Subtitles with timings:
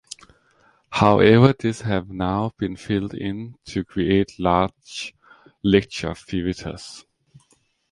[0.89, 5.13] However, these have now been filled in to create large
[5.61, 7.05] lecture theatres.